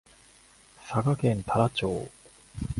[0.89, 2.09] 佐賀県太良町